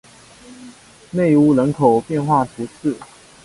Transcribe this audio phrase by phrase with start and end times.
[1.11, 2.97] 内乌人口变化图示